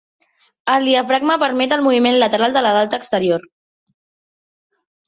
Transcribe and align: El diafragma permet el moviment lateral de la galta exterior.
El 0.75 0.87
diafragma 0.89 1.35
permet 1.45 1.77
el 1.77 1.85
moviment 1.89 2.19
lateral 2.25 2.59
de 2.59 2.65
la 2.69 2.75
galta 2.79 3.03
exterior. 3.03 3.51